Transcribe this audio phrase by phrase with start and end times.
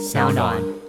[0.00, 0.79] 小暖。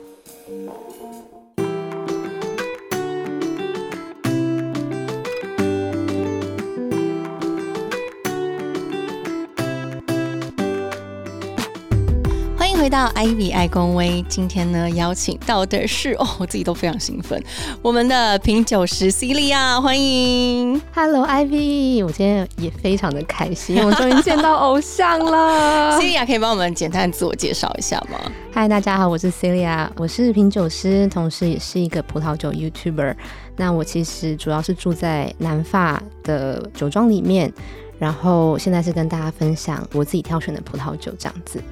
[12.91, 17.41] 到 Ivy 爱公威，今天呢邀请到的是哦，我自己都非常兴奋，
[17.81, 20.79] 我们的品酒师 Celia，欢迎。
[20.93, 25.97] Hello Ivy，我今天也非常的开心， 我终于见到偶像了。
[25.97, 28.19] Celia 可以帮我们简单自我介绍一下吗？
[28.51, 33.15] 嗨，大家好，我是 Celia，我是品酒师，同时也是一个葡萄酒 YouTuber。
[33.55, 37.53] 那我其实主要是住在南法的酒庄里面，
[37.97, 41.63] 然后现在是跟大家分享我自己挑选的葡萄酒这样子。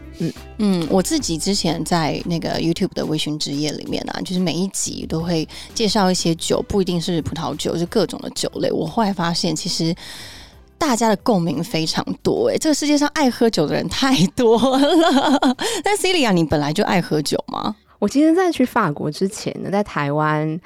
[0.58, 8.72] 嗯，我自己之前在那个 YouTube 的微醺之夜里面啊，就是每一集都会介绍一些酒，不一定是葡萄酒，是各种的酒类。
[8.72, 9.96] 我后来发现，其实
[10.78, 15.40] 大家的共鸣非常多、哎，这个世界上爱喝酒的人太多了。
[15.84, 17.76] 但 Celia，你本来就爱喝酒吗？
[18.00, 20.60] 我其实，在去法国之前呢，在台湾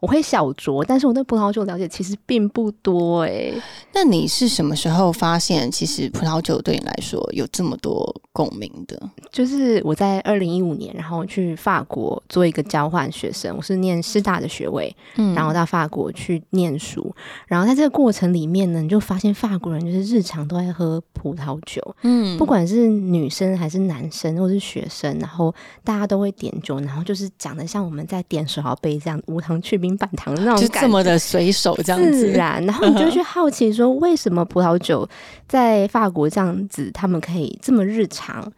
[0.00, 3.52] 我会小酌，但是我对葡萄酒了解其实并不多哎、
[3.92, 9.00] 那你是什么时候发现，其实葡萄酒对你来说有这么多共鸣的？
[9.30, 17.14] 就是我在二零一五年，然后去法国做一个交换学生，我是念师大的学位，嗯然后到法国去念书，
[17.46, 35.08] 然后在这个过程里面呢，你就发现法国人就是日常都在喝葡萄酒，嗯不管是女生还是男生或是学生，然后大家都会点酒，然后就是讲的像我们在点手摇杯这样无糖去冰半糖的那种感觉，就这么的随手这样自子，然，然后你就会 去好奇说，为什么葡萄酒
[35.48, 38.52] 在法国这样子，他们可以这么日常？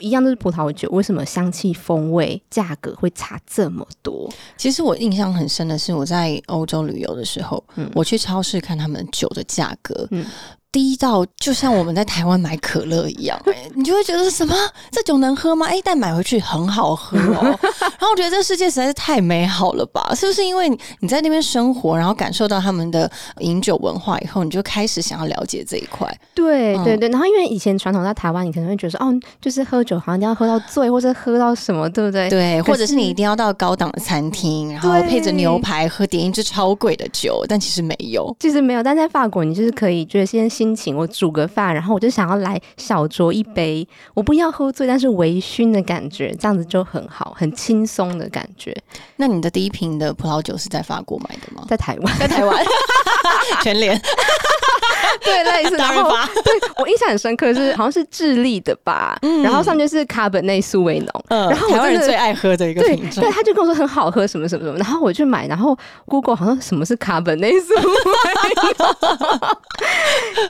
[0.00, 4.32] 一样都是葡萄酒，为什么香气、风味、价格会差这么多？
[4.56, 10.24] 其实我印象很深的是，我在欧洲旅游的时候，嗯我去超市看他们酒的价格，嗯
[10.70, 14.54] 低到就像我们在台湾买可乐一样、哎，你就会觉得什么
[14.90, 15.66] 这酒能喝吗？
[15.66, 17.40] 哎、但买回去很好喝哦。
[17.42, 20.14] 然后我觉得这世界实在是太美好了吧？
[20.14, 23.10] 是不是因为你你在那边生活，然后感受到他们的
[23.40, 26.06] 饮酒文化以后，你就开始想要了解这一块？
[26.08, 32.28] 嗯对对对，然后因为以前传统在台湾，你可能会觉得说，哦，就是喝酒好像一定要喝到醉，或者喝到什么，对不对？
[32.28, 38.34] 对，或者是是你一定要到高档的餐厅，然后配着牛排喝点一支超贵的酒，但其实没有。
[38.38, 48.76] 其实没有，但在法国，你就是可以觉得现在心情，我煮个饭，然后我就想要来小酌一杯，我不要喝醉，但是微醺的感觉，这样子就很好，很轻松的感觉。
[49.16, 51.64] 那你的第一瓶的葡萄酒是在法国买的吗？
[51.68, 52.64] 在台湾，在台湾，
[53.62, 53.96] 全联
[55.24, 55.76] 对，类似。
[55.76, 56.28] 然后大润发，
[56.82, 63.30] 我印象很深刻是好像是智利的吧，嗯然后上面就是卡本内苏维浓，嗯，然后我台湾人最爱喝的一个品种对，。
[63.32, 65.76] 他就跟我说很好喝，什么什么什么，然后我去买，然后
[66.06, 67.92] Google 好像什么是卡本内苏维农，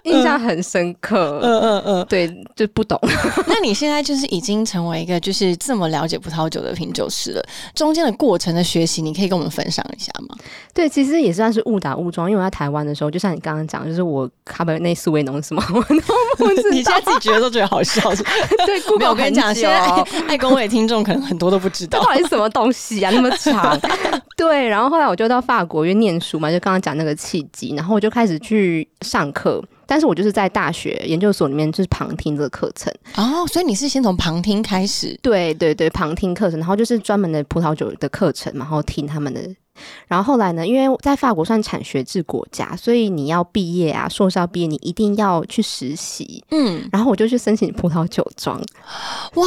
[0.04, 1.40] 印象很深刻。
[1.42, 2.98] 嗯嗯嗯，对，就不懂。
[3.46, 7.42] 那你现在就是已经成为一个就是这么了解葡萄酒的品酒师了，
[7.75, 10.36] 中间的过程的学习，你可以跟我们分享一下吗？
[10.75, 15.94] 对，其实也算是误打误撞，因为我在台湾的时候，就像你刚刚讲，就是我卡本内苏维农是什么， 我都
[16.36, 16.70] 不知道。
[16.70, 18.22] 你现在自己觉得都觉得好笑，是
[18.66, 22.00] 对 没有，我跟你讲，现在爱爱公会听众可能很多都不知道。
[22.00, 23.10] 这到底是什么东西啊？
[23.14, 23.78] 那么长？
[24.37, 32.93] 对，然后后来我就到法国因为念书嘛，就刚刚讲那个契机，然后我就开始去上课，但是我就是在大学研究所里面就是旁听这个课程。
[33.16, 39.41] 哦，所以你是先从旁听开始，对对对，旁听课程，然后就是专门的葡萄酒的课程嘛，然后听他们的。
[40.09, 46.43] 然后后来呢，因为在法国算产学制国家，所以你要毕业啊，硕士要毕业，你一定要去实习。
[46.50, 48.60] 嗯，然后我就去申请葡萄酒庄，
[49.34, 49.47] 哇，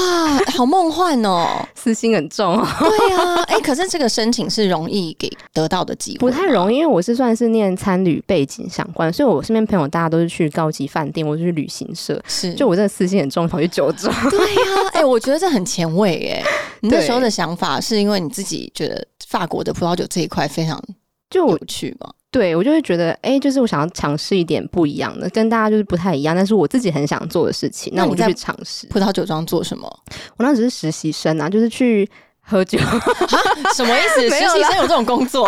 [0.53, 1.45] 好梦幻哦。
[1.75, 12.21] 私心很重哦，对啊，哎、可是这个申请是容易给得到的机会，不太容易，因为我是算是念参旅背景相关，所以我身边朋友大家都是去高级饭店，我就去旅行社。
[12.27, 14.13] 是 就我这个私心很重，跑去酒庄。
[14.29, 16.43] 对呀、哎、我觉得这很前卫哎。
[16.79, 20.81] 你那时候的想法是因为你自己觉得法国的葡萄酒这一块非常
[21.29, 22.09] 就我有趣吗？
[22.31, 28.87] 对我就会觉得，哎、就是我想要尝试一点不一样的，跟大家就是不太一样，但是我自己很想做的事情，那我就去尝试。
[28.87, 29.87] 葡萄酒庄做什么？
[30.37, 32.09] 我那时是实习生啊，就是去
[32.51, 32.77] 喝酒，
[33.75, 34.21] 什么意思？
[34.29, 35.47] 实习生有这种工作？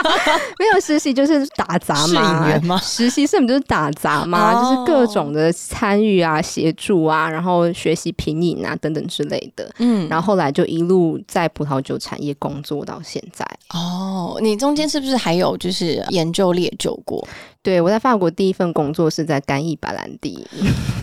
[0.58, 9.70] 没有实习就是打杂嘛实习生不就是打杂嘛，哦就是各种的参与啊、协助啊，然后学习品饮啊等等之类的。
[9.78, 13.44] 嗯，然后后来就一路在葡萄酒产业工作到现在。
[13.72, 17.26] 哦，你中间是不是还有就是研究烈酒过？
[17.62, 20.46] 对我在法国第一份工作是在干邑白兰地，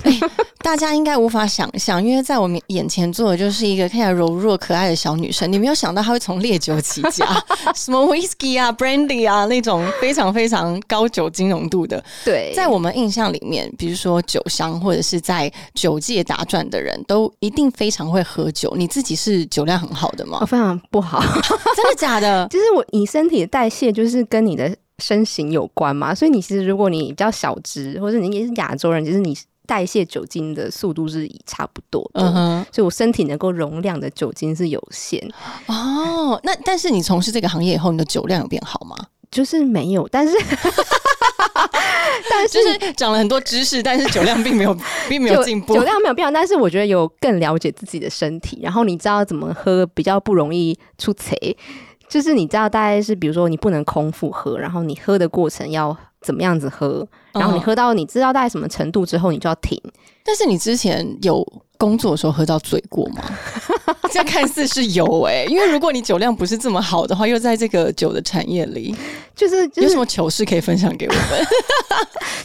[0.64, 7.26] 大家应该无法想象，因为在我们眼前坐的就是一个看起来柔弱可爱的小女生，你没有想到她会从烈酒起家，
[7.76, 12.02] 什么 whisky 啊、brandy 啊那种非常非常高酒精浓度的。
[12.24, 18.74] 对，在我们印象里面，比如说酒商或者是在酒界打转的人都一定非常会喝酒。
[18.78, 20.38] 你自己是酒量很好的吗？
[20.42, 21.20] 我非常不好，
[21.76, 22.48] 真的假的？
[22.50, 29.36] 就是我你身体的代谢就是跟你的身形有关嘛，所以你其实如果你比较小只，或者你也是亚洲人，其实你
[29.72, 32.22] 代谢酒精的速度是差不多的。
[32.74, 35.26] 所以我身体能够容量的酒精是有限，
[35.68, 38.98] 哦，那但是你从事这个行业以后，你的酒量有变好吗？
[39.32, 40.36] 就是没有，但是
[42.30, 44.78] 但是就是长了很多知识，但是酒量并没有
[45.08, 45.84] 并没有酒进步酒。
[45.84, 51.56] 量没有变好，但是我觉得有更了解自己的身体，然后你知道怎么喝比较不容易出贼，
[52.10, 59.80] 就是你知道大概是比如说你不能空腹喝，然后你喝的过程要怎么样子喝，然后你嗯喝到你知道大概什么程度之后，你就要停。
[60.24, 61.46] 但是你之前有
[61.78, 63.24] 工作的时候喝到醉过吗？
[64.12, 68.96] 这样看似是有哎、 因为如果你酒量不是这么好的话，又在这个酒的产业里，
[69.36, 71.22] 就是就是有什么糗事可以分享给我们？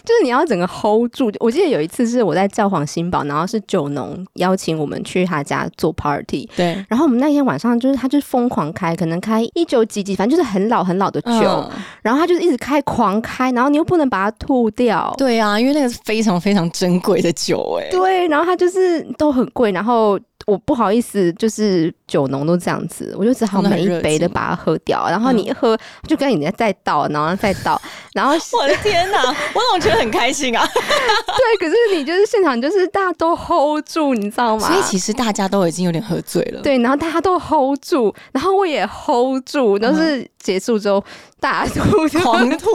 [0.05, 1.33] 就是你要整个 hold 住。
[1.41, 11.71] 我记得有一次是我在教皇新堡，然后是酒农邀请我们去他家做 party，对，然后我们那天晚上就是他就是疯狂开，可能开一九几几，反正就是很老很老的酒，嗯
[12.03, 15.13] 然后他就是一直开狂开，然后你又不能把它吐掉。
[15.19, 25.77] 对啊，因为那个是非常非常珍贵的酒哎、对，然后它就是都很贵，然后我不好意思，就是酒农都这样子，我就只好每一杯的把它喝掉，然后你一喝
[26.07, 27.81] 就跟你再倒，然后再倒，
[28.15, 30.65] 然后 我的天哪，我总觉得很开心啊！
[30.73, 34.69] 对，可是你就是现场就是大家都 hold 住，你知道吗？
[34.69, 36.61] 所以其实大家都已经有点喝醉了。
[36.63, 41.03] 对，然后大家都 hold 住，然后我也 hold 住，都是结束之后
[41.41, 42.69] 大家吐 狂吐？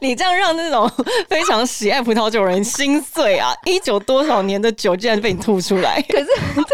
[0.00, 0.90] 你这样让那种
[1.28, 3.52] 非常喜爱葡萄酒人心碎啊！
[3.64, 6.26] 一九多少年的酒竟然被你吐出来可是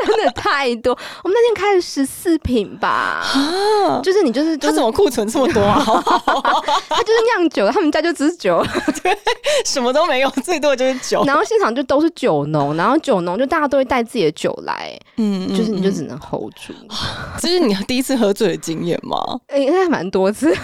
[0.06, 4.00] 真的太多，我们那天开了十四瓶吧，啊！
[4.04, 5.82] 就是你就是就是他怎么库存这么多啊？
[5.84, 8.64] 他就是酿酒，他们家就只是酒，
[9.02, 9.18] 对
[9.66, 11.24] 什么都没有，最多就是酒。
[11.26, 16.72] 然后现场就都是酒农，然后酒农就大家都会带自己的酒来，嗯就是你就嗯只能 hold 住。
[17.40, 19.18] 这是你第一次喝醉的经验吗？
[19.48, 20.54] 哎、应该蛮多次，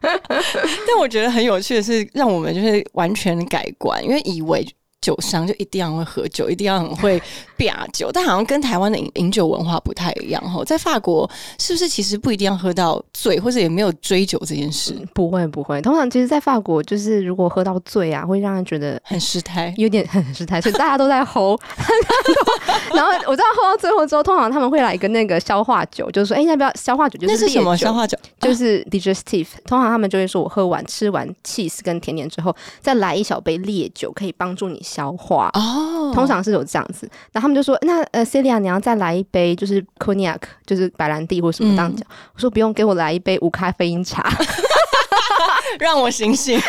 [0.00, 4.66] 但我觉得很有趣的是，让我们就是完全改观，因为以为。
[5.00, 7.18] 酒商就一定要会喝酒，一定要很会
[7.56, 10.62] 吧酒，但好像跟台湾的饮饮酒文化不太一样哈。
[10.64, 15.80] 在法国，是不是其实不一定要喝到醉，或者也没有追酒这件事，不会不会。
[15.80, 19.72] 通常其实，在法国就是如果喝到醉啊，会让人觉得很失态。
[19.76, 21.60] 有点很失态，所以大家都在 hold。
[22.94, 27.18] 然后我知道 hold 到最后之后，通常他们会来一个那个消化酒，就是说，哎、要不要消化酒？
[27.18, 28.18] 就是那是什么消化酒？
[28.40, 35.48] 就是 digestive，通常他们就会说，我喝完吃完 cheese 跟甜点之后，再来一小杯烈酒，可以帮助你消化。
[35.54, 42.04] 哦，通常是有这样子，然后他们就说，那呃，Celia 你要再来一杯，就是 cognac，就是白兰地或什么这样讲。
[42.34, 44.28] 我说不用，给我来一杯无咖啡因茶。
[45.78, 46.60] 让我醒醒。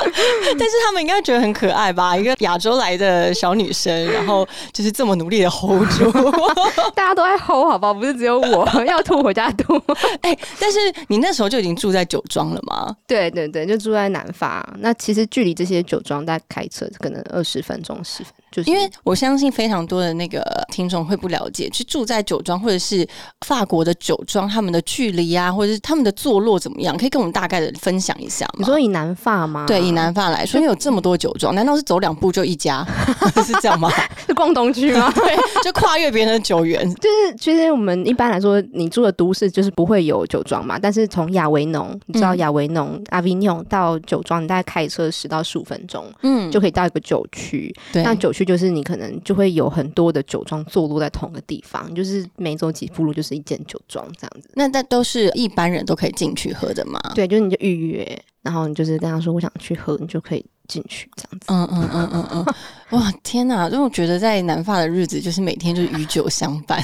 [0.58, 2.16] 但是他们应该觉得很可爱吧？
[2.16, 6.10] 一个亚洲来的小女生，然后就是这么努力的 hold 住。
[6.94, 7.94] 大家都在 hold 好不好？
[7.94, 9.76] 不是只有我 要吐回家吐。
[10.22, 12.94] 哎、但是你那时候就已经住在酒庄了吗？
[13.06, 14.68] 对对对，就住在南法。
[14.78, 20.42] 那其实距离这些酒庄，大概开车可能二十分钟、十分，就是因为我相信非常多的那个
[20.72, 23.06] 听众会不了解，去住在酒庄或者是
[23.46, 28.52] 法国的酒庄，他们的距离啊，或者是他们的坐落怎么样，可以跟我们大概的分享一下吗？
[28.58, 29.64] 你说以南法吗？
[29.66, 32.86] 对，以南法来说，因为有这么多酒庄，难道是走两步就一家，
[33.44, 33.90] 是这样吗？
[34.26, 35.10] 是逛东区吗？
[35.14, 36.88] 对，就跨越别人的酒园。
[36.94, 40.78] 就是其实我们一般来说，你住的都市就是不会有酒庄嘛。
[40.78, 46.04] 但是从亚维农，你知道嗯亚维农、阿维纽到酒庄，你大概开车十到十五分钟。
[46.22, 54.50] 嗯，就可以到一个酒区，对，那酒区就是你可能就会有很多的酒庄坐落在同个地方，就是每走几步路就是一间酒庄这样子。
[54.54, 57.00] 那那都是一般人都可以进去喝的吗？
[57.14, 61.46] 对，就是你就预约，然后你就是跟他说我想去喝，你就可以进去这样子。
[61.48, 62.54] 嗯嗯嗯嗯嗯，
[62.98, 63.68] 哇天哪！
[63.68, 66.82] 因为我觉得在南法的日子就是每天就是与酒相伴，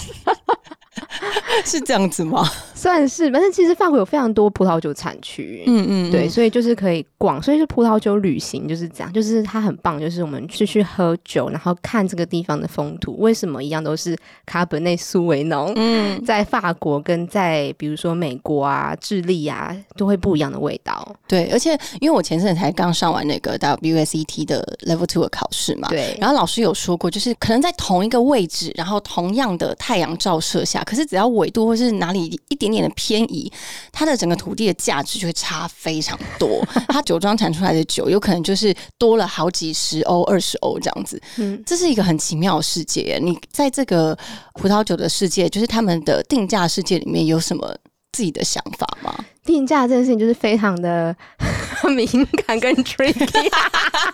[1.64, 2.48] 是这样子吗？
[2.74, 5.64] 算是，反正其实法国有非常多葡萄酒产区。
[5.66, 21.16] 嗯嗯，对，嗯所以就是可以逛，所以是葡萄酒旅行就是这样，就是它很棒，就是我们去去喝酒，然后看这个地方的风土，为什么一样都是卡本内苏维农，嗯，在法国跟在比如说美国啊、智利啊，都会不一样的味道。
[21.26, 33.52] 对，而且因为我前阵子才刚上完那个 WSET 的 Level Two 的考试嘛，对，然后老师有说过，就是可能在同一个位置，然后同样的太阳照射下，可是只要纬度或是哪里一点点点的偏移，
[33.92, 36.64] 它的整个土地的价值就会差非常多。
[36.88, 41.20] 它酒庄产出来的酒，有可能就是多了好几十欧、二十欧这样子。
[41.36, 43.18] 嗯，这是一个很奇妙的世界。
[43.20, 44.16] 你在这个
[44.54, 47.76] 葡萄酒的世界，就是他们的定价世界里面，有什么
[48.12, 49.12] 自己的想法吗？
[49.46, 51.14] 定价这件事情就是非常的
[51.94, 52.06] 敏
[52.46, 53.50] 感跟 tricky，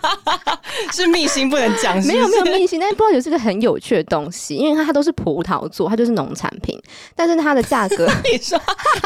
[0.93, 1.97] 是秘辛不能讲。
[2.05, 6.79] 没有没有秘辛，但是葡萄酒是个很有趣的东西，因为它它都是葡萄做，它就是农产品，
[7.15, 8.57] 但是它的价格， 你说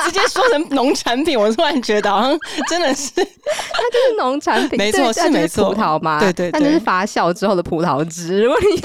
[0.03, 2.37] 直接说成农产品，我突然觉得好像
[2.69, 8.81] 真的是，它就是农产品，没错是没错，葡萄嘛，对对，那就是发酵之后的葡萄汁，如果你。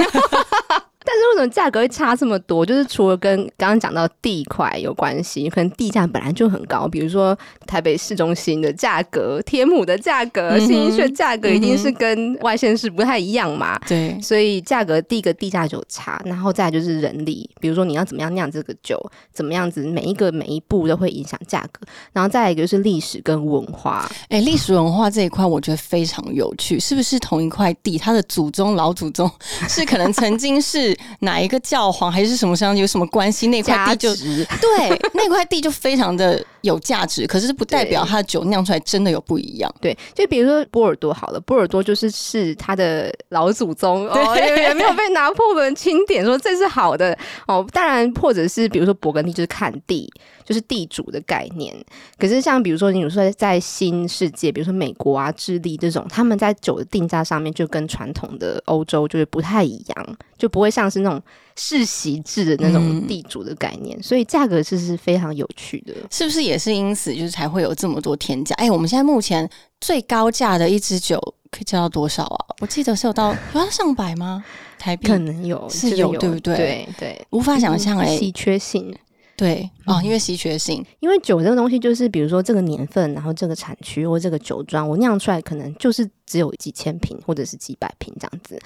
[1.04, 2.64] 但是为什么价格会差这么多？
[2.64, 6.86] 就是除了跟刚刚讲到地块有关系，可能地价本来就很高。
[6.86, 13.78] 比如说台北市中心的价格、 天母的价格、新一区的价格，一定是跟外县市不太一样嘛。
[13.86, 18.98] 对，所以价格第一个地价就差，然后再就是人力，比如说你要怎么样酿这个酒，
[19.32, 21.80] 怎么样子每一个每一步都会影响价格。
[22.12, 24.08] 然后再一个就是历史跟文化。
[24.28, 29.30] 哎，历史文化这一块我觉得非常有趣，是不是同一块地，它的祖宗老祖宗
[29.68, 30.91] 是可能曾经是。
[31.20, 33.48] 哪一个教皇还是什么上有什么关系？
[33.48, 39.72] 那块地就对那块地就非常的有价值，可是不代表它的酒酿出来真的有不一样。
[39.80, 47.16] 对，就比如说波尔多好了，波尔多就是是他的老祖宗 哦，也没有被拿破仑钦点说这是好的
[47.46, 47.64] 哦。
[47.72, 50.12] 当然，或者是比如说勃艮第就是看地。
[50.44, 51.72] 就是地主的概念，
[52.18, 61.22] 可是像比如说，你说在新世界，比如说美国啊、智利这种，他们在酒的定价上面就跟传统的欧洲就是不太一样，就不会像是那种
[61.56, 68.54] 世袭制的那种地主的概念，所以价格是是非常有趣的，是不是也是因此就是才会有这么多天价？
[68.56, 69.48] 哎，我们现在目前
[69.80, 71.18] 最高价的一支酒
[71.50, 72.46] 可以叫到多少啊？
[72.60, 74.44] 我记得是有到有到上百吗？
[74.78, 76.56] 台币可能有是有对不对？
[76.56, 78.94] 对对，无法想象哎，稀缺性。
[79.34, 88.58] 对啊，因为稀缺性，因为酒这个东西就是，比如说这个年份，然后这个产区或这个酒庄，我酿出来可能就是只有几千瓶或者是几百瓶这样子。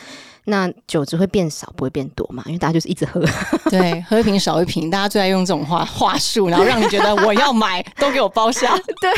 [0.49, 2.41] 那酒只会变少，不会变多嘛？
[2.47, 3.21] 因为大家就是一直喝，
[3.69, 9.11] 对，喝一瓶少一瓶，大家最爱用这种话话术，然后让你觉得我要买， 都给我包下，对，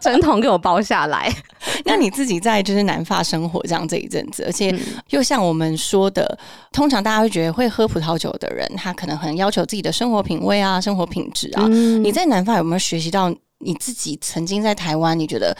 [0.00, 1.28] 整桶给我包下来。
[1.84, 4.72] 那你自己在就是南法生活这样这一阵子，而且
[5.10, 6.38] 又像我们说的，
[6.70, 11.66] 通常大家会觉得会喝葡萄酒的人，他可能很要求自己的生活品味啊、生活品质啊。
[11.66, 15.56] 你在南法有没有学习到你自己曾经在台湾你觉得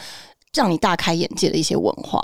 [0.53, 2.21] 让你大开眼界的一些文化？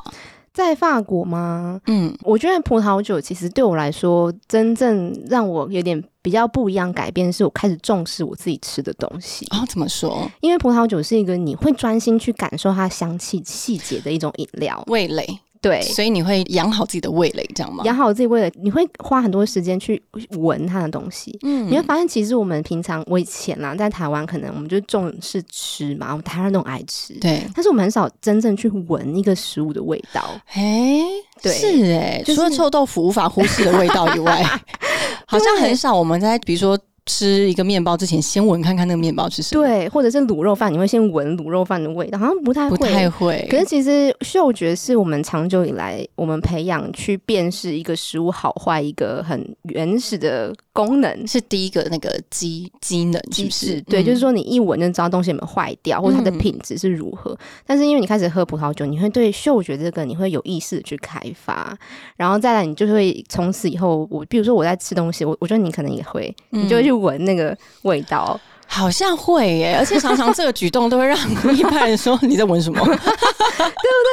[0.53, 1.81] 在法国吗？
[1.87, 9.47] 嗯，我觉得葡萄酒其实对我来说，真正让我有点比较不一样改变，是我开始重视我自己吃的东西。
[9.47, 10.29] 啊，怎么说？
[10.41, 15.39] 因为葡萄酒是一个你会专心去感受它香气细节的一种饮料，味蕾。
[15.63, 17.85] 对，所以你会养好自己的味蕾，这样吗？
[17.85, 21.39] 养好自己味蕾，你会花很多时间去闻它的东西。
[21.43, 27.41] 嗯，你会发现，其实我们平常我以前啦，在台湾可能我们就重视吃嘛，我们台湾都爱吃，对。
[27.55, 30.21] 但是我们很少真正去闻一个食物的味道。
[30.53, 31.01] 哎，
[31.41, 34.43] 对，是哎，除了臭豆腐无法忽视的味道以外，
[35.25, 36.77] 好像很少我们在比如说。
[37.05, 39.61] 吃一个面包之前，先闻看看那个面包是什么。
[39.61, 43.45] 对，或者是卤肉饭，你会先闻卤肉饭的味道，好像不太不太会。
[43.49, 53.79] 可是其实嗅觉是我们长久以来我们培养去辨识一个食物好坏一个很原始的功能，是第一个那个机机能机制。
[53.83, 57.37] 对，就是说你一闻就知道东西有没有坏掉，或者它的品质是如何。
[57.67, 61.77] 但是因为你开始喝葡萄酒，你会对嗅觉这个你会有意识的去开发，
[62.15, 66.93] 然后再来你就会从此以后，我比如说我在吃东西，我我觉得你可能也会，你就会去。
[67.03, 71.17] 闻那个味道，好像会耶，而且常常这个举动都会让
[71.55, 73.07] 一般人说你在闻什么，对 不对？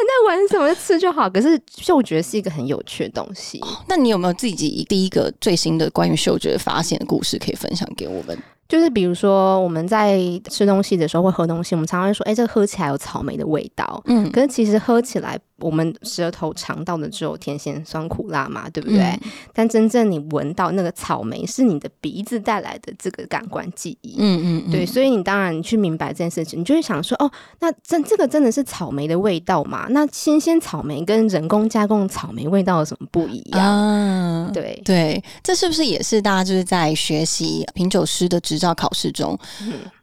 [0.07, 1.29] 那 闻什么吃就好。
[1.29, 3.61] 可是嗅觉是一个很有趣的东西。
[3.89, 8.39] 那你有没有自己第一个最新的关于嗅觉发现的故事可以分享给我们？
[8.69, 14.01] 就是比如说我们在吃东西的时候会喝东西，我们常常会说，哎，这个喝起来有草莓的味道。
[14.07, 15.39] 嗯，可是其实喝起来。
[15.61, 19.19] 我们舌头尝到的只有甜咸酸苦辣嘛，对不对？
[19.53, 24.17] 但真正你闻到那个草莓，是你的鼻子带来的这个感官记忆。
[24.19, 29.87] 嗯嗯，对，所以你当然去明白这件事情，你就会想说，哦，那这这个真的是草莓的味道吗？
[29.91, 34.51] 那新鲜草莓跟人工加工草莓味道有什么不一样？
[34.53, 39.39] 对对，这是不是也是大家就是在学习品酒师的执照考试中，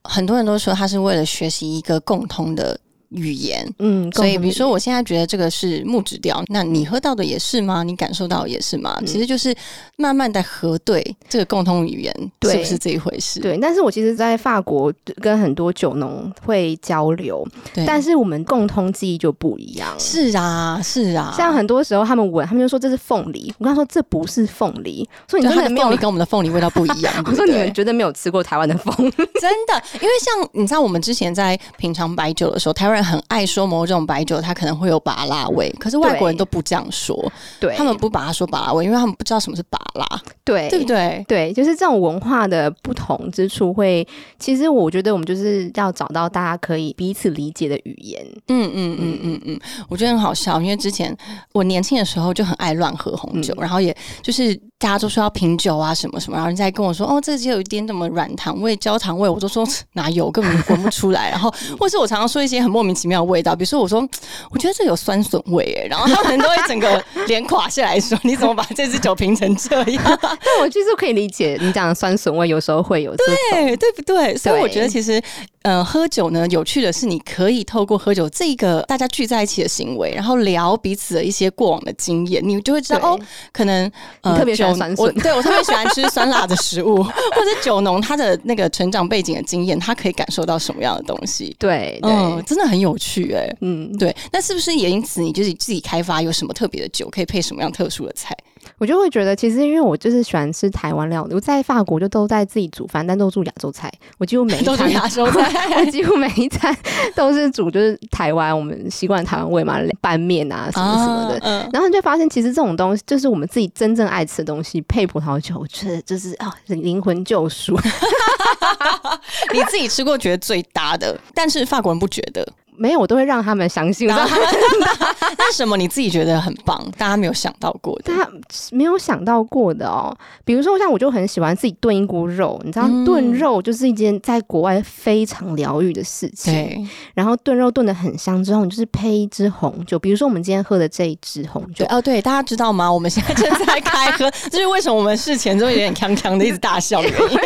[0.04, 2.80] 很多人都说他是为了学习一个共通的。
[3.10, 3.68] 语言。
[3.80, 7.84] 嗯，所以，比如说，我现在觉得这个是木质调，那你喝到的也是吗？
[7.84, 9.00] 你感受到的也是吗？
[9.06, 9.56] 其实就是
[9.96, 13.40] 慢慢的核对这个共同语言对是不是这一回事。
[13.40, 19.88] 对，但是我其实，在法国跟很多酒农会交流，对，但是我们共通记忆就不一样。
[20.00, 25.98] 是啊，是啊，像很多时候他们闻，他们就说这是凤梨，我跟他说这不是凤梨，所以你就它的真的没有凤梨。
[25.98, 27.14] 跟我们的凤梨味道不一样。
[27.26, 37.74] 我说你们绝对没有吃过台湾的凤梨，真的，因为像你知道，我们之前在品尝白酒的时候，台湾人很爱说某种白酒它可能会有拔拉味，可是外国人都不这样说，对。
[37.76, 40.06] 他们不把它说拔拉味，因为他们不知道什么是拔拉，
[40.44, 40.68] 对。
[40.70, 41.24] 对不对？
[41.28, 44.06] 对，就是这种文化的不同之处会，
[44.38, 48.22] 其实我觉得我们就是要找到大家可以彼此理解的语言。
[48.48, 48.70] 嗯。
[48.74, 51.16] 嗯嗯嗯嗯，我觉得很好笑，因为之前
[51.54, 53.62] 我年轻的时候就很爱乱喝红酒，嗯。
[53.62, 61.32] 然后也就是大家都说要品酒啊什么什么，然后人家跟我说哦，这只有一点什么软糖味、焦糖味，我都说 哪有，根本 闻不出来。
[61.32, 64.08] 然后或是我常常说一些很莫名其妙的味道，比如说我说
[64.52, 70.04] 我觉得这有酸笋味，哎，然后他们都会整个脸垮下来说你怎么把这支酒评成这样？
[70.22, 73.16] 但我其实可以理解你讲的酸笋味，有时候会有。
[73.16, 74.38] 对对不对？
[74.38, 75.20] 所以我觉得其实，
[75.68, 83.20] 呃，喝酒呢，有趣的是，你可以透过喝酒这个大家聚在一起的行为，然后聊彼此的一些过往的经验，你就会知道哦，
[83.52, 84.96] 可能呃你特别喜欢酸。
[84.96, 91.54] 笋我 对我特别喜欢吃酸辣的食物，或者酒农他的那个成长背景的经验，他可以感受到什么样的东西。
[91.60, 98.34] 对对，嗯，真的很有趣哎、嗯，对，那是不是也因此你就是自己开发有什么特别的酒可以配什么样特殊的菜？
[98.78, 106.76] 我就会觉得，其实因为我就是喜欢吃台湾料理，我在法国就都在自己煮饭，但都煮亚洲菜，我几乎每一餐亚洲菜 我几乎每一餐
[107.16, 111.40] 都是煮就是台湾我们习惯台湾味嘛，拌面啊什么什么的。
[111.44, 117.78] 嗯然后你就发现，其实这种东西就是我们自己真正爱吃的东西，配葡萄酒，我觉得就是啊，灵魂救赎。
[119.54, 122.48] 你自己吃过觉得最搭的，但是法国人不觉得。
[122.78, 128.14] 没有，我都会让他们相信， 那什么你自己觉得很棒，大家没有想到过的？
[128.14, 128.30] 他
[128.72, 130.16] 没有想到过的哦。
[130.46, 136.54] 比如说，像我就很喜欢自己炖一锅肉，你知道，嗯炖肉就是一件在国外非常疗愈的事情。
[136.54, 142.92] 对，然后炖肉炖的很香之后，你就是配一支红酒，比如说我们今天喝的这一支红酒对，哦，对，大家知道吗？
[142.92, 147.40] 我们现在正在开喝， 这是为什么我们事前都有点锵锵的一直大笑的原因。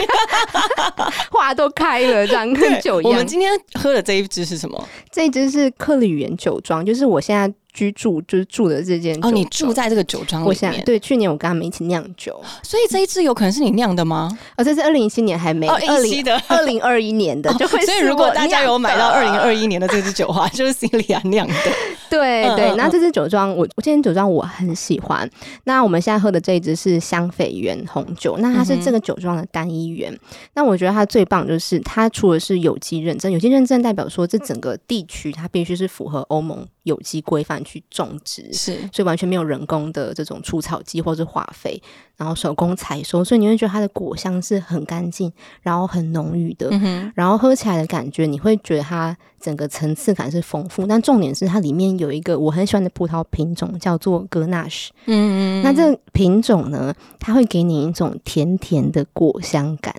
[1.32, 3.26] 话都开了，这样跟酒一样我们。
[3.26, 4.88] 今天喝的这一支是什么？
[5.10, 14.38] 这那只是克里语言酒庄，就是我现在居住就是住的这间哦，你住在这个酒庄里面，对，去年我跟他们一起酿酒，所以这一支有可能是你酿的吗？
[14.58, 16.42] 哦，这是二零一七年还没，哦，二零的。
[16.48, 21.54] 二零二一年的，就会是所以，如果大家有买到二零二一年的这支酒的话， 就是 Celia 酿的。
[22.10, 25.30] 对对，那这支酒庄，我我今天酒庄我很喜欢。
[25.64, 30.14] 那我们现在喝的这一支是香榧园红酒，那它是这个酒庄的单一园。
[30.54, 38.52] 那我觉得它最棒就是它除了是有机认证，有机认证代表说这整个地区它必须是符合欧盟有机规范去种植。
[38.54, 41.82] 是，所以完全没有人工的这种除草剂或是化肥，
[42.18, 54.92] 然后手工采收，所以你会觉得它的果香是很干净，然后很浓郁的，嗯，然后喝起来的感觉，你会觉得它整个层次感是丰富，但重点是它里面有一个我很喜欢的葡萄品种，叫做格纳什。
[55.08, 59.94] 嗯嗯，那这个品种呢，它会给你一种甜甜的果香感。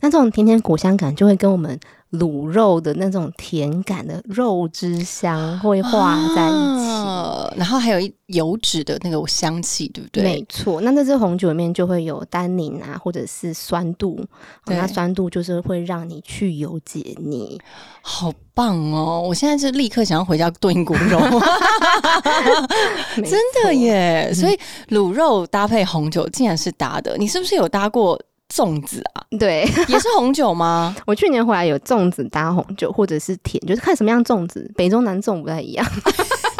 [0.00, 1.78] 那这种甜甜果香感就会跟我们
[2.12, 6.90] 卤肉的那种甜感的肉汁香会化在一起。
[6.90, 10.22] 啊然后还有一油脂的那个香气，对不对？
[10.22, 14.24] 没错，那在这红酒里面就会有单宁啊，或者是酸度，
[14.66, 17.60] 那酸度就是会让你去油解腻。
[18.02, 19.24] 好棒哦！
[19.26, 21.18] 我现在是立刻想要回家炖一锅肉，
[23.16, 23.74] 真的！
[23.74, 24.32] 耶！
[24.34, 28.20] 所以卤肉搭配红酒竟然是搭的，你是不是有搭过
[28.52, 29.22] 粽子啊？
[29.38, 30.94] 对也是红酒吗？
[31.06, 35.86] 我去年回来有粽子搭红酒，或者是甜，就是看什么样粽子，北中南粽不太一样。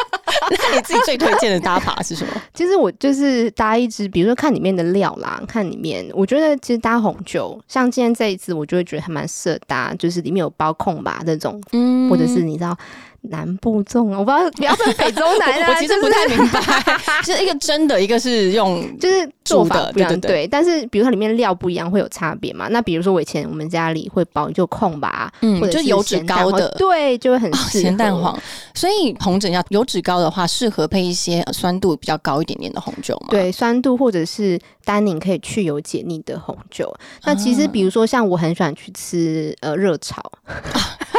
[0.59, 2.33] 那你自己最推荐的搭法是什么？
[2.53, 12.77] 其实我就是搭一支，比如说看里面的料啦，看里面，我觉得其实搭红酒，像今天这一支，我就会觉得还蛮适合搭，就是里面有包控吧那种，嗯或者是你知道
[13.21, 16.61] 南部粽啊，我不知道不要分北中南啊， 我其实不太明白，
[17.23, 22.67] 就是一个蒸的，一个是用就是做法不一样，对但是比如它里面料不一样，会有差别嘛。
[22.69, 28.37] 那比如说我以前我们家里会包就空吧，嗯或者就是油脂高的对，就会很咸蛋黄，
[28.73, 36.91] 所以红疹要油脂高的话，适合配一些呃酸度比较高一点点的红酒嘛。，对酸度或者是单宁可以去油解腻的红酒。
[37.23, 40.21] 那其实比如说像我很喜欢去吃呃热炒，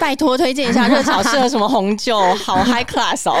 [0.00, 3.36] 拜托推荐一下热炒适合什么红酒，好 high class 哦。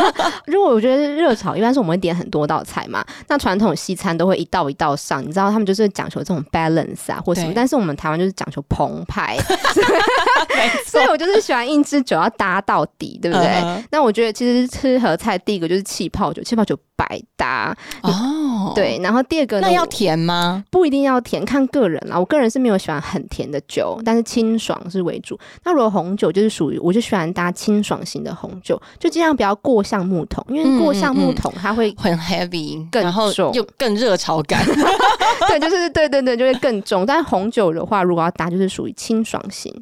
[0.46, 9.36] 如果我觉得热炒一般是我们会点很多道菜嘛，那传统西餐都会一道一道上，你知道他们就是讲求这种 balance 啊或什么，但是我们台湾就是讲求澎湃，
[10.54, 13.84] 没所以我就是喜欢一支酒要搭到底，对不对？
[13.90, 20.64] 那我觉得其实吃和菜第一个就是气泡酒，气泡酒百搭，哦，对，然后第二个呢那要甜吗？
[20.70, 22.18] 不一定要甜，看个人啦。
[22.18, 25.38] 我个人是没有喜欢很甜的酒，但是清爽是为主。
[25.64, 34.64] 那如果红酒就是属于，我就喜欢搭清爽型的红酒，就尽量不要过橡木桶，因为过橡木桶它会，很 heavy，更然后重又更热潮感。
[35.48, 37.04] 对，就是对对对，就会更重。
[37.04, 39.72] 但是红酒的话，如果要搭，就是属于清爽型。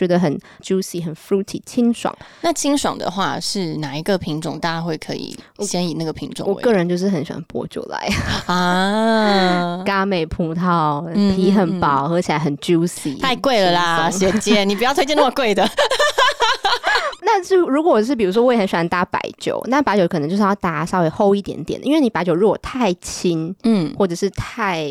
[0.00, 2.16] 觉得很 juicy、很 fruity、清爽。
[2.40, 4.58] 那清爽的话是哪一个品种？
[4.58, 8.08] 大家会可以先以那个品种为我个人就是很喜欢波酒来，
[8.48, 15.68] 啊，嘎美葡萄，嗯皮很薄，喝起来很 juicy，太贵了啦，轻松姐姐， 你不要推荐那么贵的。
[17.22, 24.88] 那是如果是比如说，我也很喜欢搭白酒，那白酒可能就是要搭稍微厚一点点的，因为你白酒如果太轻嗯，或者是太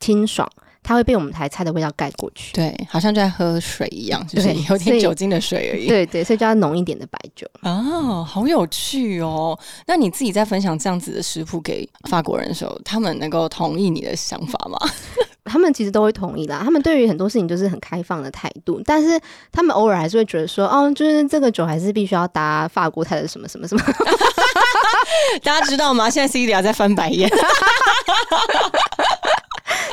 [0.00, 0.48] 清爽，
[0.82, 2.52] 它会被我们台菜的味道盖过去。
[2.52, 5.86] 对，好像就在喝水一样，就是有点酒精的水而已。
[5.86, 7.46] 对对，所以就要浓一点的白酒。
[7.62, 9.58] 哦，好有趣哦！
[9.86, 14.78] 那你自己在分享这样子的食谱给法国人的时候，他们能够同意你的想法吗？
[15.44, 19.18] 他们其实都会同意啦，他们对于很多事情就是很开放的态度，但是
[19.50, 23.82] 他们偶尔还是会觉得说，哦，就是这个酒还是必须要搭法国菜的什么什么什么。
[25.42, 26.08] 大家知道吗？
[26.08, 27.28] 现在 Celia 在翻白眼。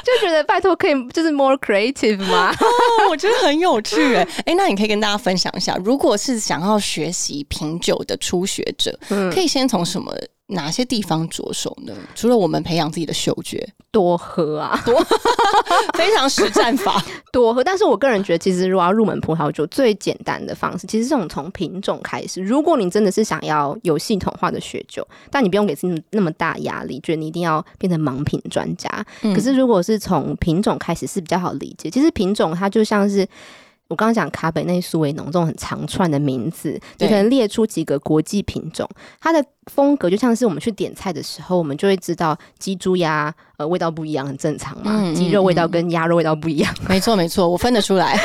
[0.07, 2.51] 就觉得拜托可以就是 more creative 吗？
[2.59, 2.65] 哦，
[3.09, 10.13] 我觉得很有趣哎 哎，那你可以跟大家分享一下，如果是想要学习品酒的初学者，嗯可以先从什么
[10.47, 11.93] 哪些地方着手呢？
[12.15, 14.97] 除了我们培养自己的嗅觉，多喝啊，多
[15.97, 17.03] 非常实战法。
[17.33, 17.63] 多喝。
[17.63, 22.41] 但是我个人觉得，其实如果要入门葡萄酒，最简单的方式，其实这种从品种开始。
[22.41, 28.89] 如果你真的是想要有系统化的学酒，但你不用给自己那么大压力，觉得你一定要变成盲品专家。
[29.23, 31.89] 嗯可是如果是从品种开始，是比较好理解。
[31.89, 33.27] 其实品种它就像是。
[33.89, 38.87] 我刚刚讲卡本内苏维农这种很长串的名字，对你可能列出几个国际品种，
[39.21, 44.91] 它的风格就像是我们去点菜的时候，我们就会知道鸡、猪、鸭，呃，味道不一样，很正常嘛。
[44.93, 46.73] 嗯嗯鸡肉味道跟鸭肉味道不一样。
[46.89, 48.19] 没错没错，我分得出来。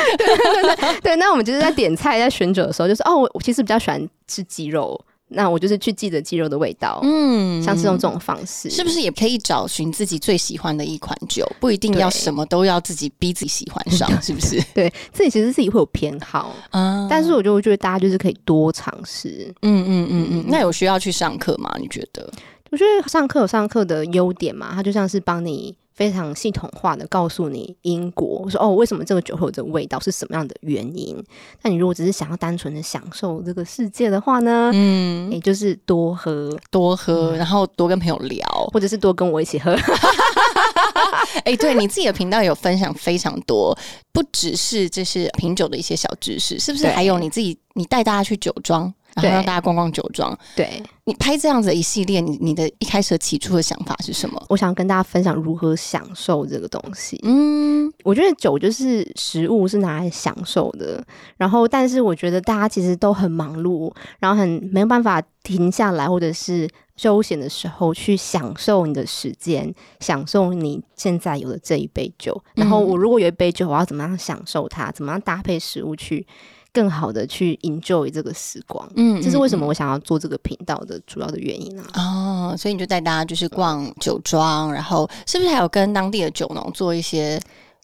[1.01, 4.99] 对，那我们就是在点菜、在选酒的时候，就是哦，我我其实比较喜欢吃鸡肉，
[5.29, 11.49] 那我就是去记着鸡肉的味道，嗯像是用这种方式，是不是也可以找寻自己最喜欢的一款酒？
[11.59, 14.61] 不一定要什么都要自己逼自己喜欢上，是不是？
[14.75, 19.53] 对自己其实自己会有偏好，啊但是我就觉得大家就是可以多尝试。
[19.61, 21.75] 嗯嗯嗯嗯，那有需要去上课吗？
[21.79, 22.29] 你觉得？
[22.71, 31.15] 我觉得上课有上课的优点嘛，它就像是帮你非常系统化的告诉你因果，说哦，为什么这个酒会有这个味道，是什么样的原因。
[31.61, 38.43] 那你如果只是想要单纯的享受这个世界的话呢，嗯，也就是多喝，多喝，然后多跟朋友聊。
[38.73, 39.77] 或者是多跟我一起喝。
[41.45, 43.77] 哎、对你自己的频道有分享非常多，
[44.11, 46.87] 不只是这是品酒的一些小知识，是不是？
[46.87, 50.37] 还有你自己，你带大家去酒庄，然后对让大家逛逛酒庄。
[50.55, 54.43] 对，你拍这样子的一系列，你你的一开始起初的想法是什么？
[54.49, 57.19] 我想跟大家分享如何享受这个东西。
[57.23, 61.03] 嗯，我觉得酒就是食物，是拿来享受的。
[61.37, 72.41] 然后，但是我觉得大家其实都很忙碌，然后很没有办法停下来，或者是休闲的时候去享受你的时间，享受你现在有的这一杯酒。
[72.55, 74.91] 然后，我如果有一杯酒，我要怎么样享受它？
[74.91, 76.25] 怎么样搭配食物去
[76.73, 78.89] 更好的去 enjoy 这个时光？
[78.95, 81.85] 嗯这是为什么嗯我想要做这个频道的主要的原因啊。
[81.93, 87.39] 哦，所以你就带大家就是逛酒庄，然后是不是还有跟当地的酒农做一些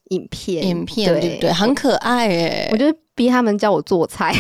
[0.09, 1.53] 影片，影片，对不对？
[1.53, 2.77] 很可爱诶我。
[2.77, 2.85] 就
[3.19, 4.33] 逼他们教我做菜。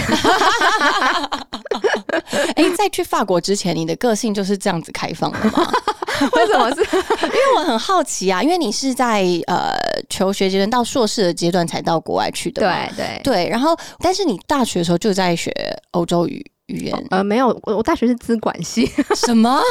[2.55, 5.69] 哎、在去法国之前，你的个性就是这样子开放的吗？
[6.33, 6.81] 为什么是？
[7.27, 9.73] 因为我很好奇啊，因为你是在呃
[10.09, 15.51] 求学阶段到硕士的阶段才到国外去的嘛，对对对，然后但是你大学的时候就在学
[15.91, 19.61] 欧洲语语言，呃，没有，我我大学是资管系， 什么